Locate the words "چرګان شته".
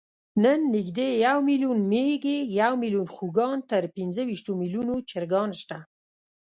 5.09-5.77